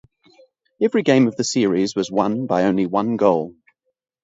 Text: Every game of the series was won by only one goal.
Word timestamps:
Every 0.81 1.03
game 1.03 1.27
of 1.27 1.35
the 1.35 1.43
series 1.43 1.95
was 1.95 2.09
won 2.09 2.47
by 2.47 2.63
only 2.63 2.87
one 2.87 3.17
goal. 3.17 3.53